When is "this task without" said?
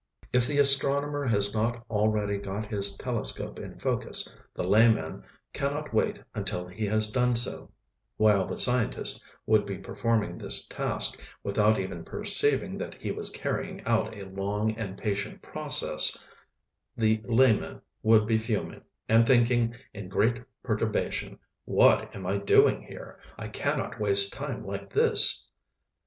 10.39-11.77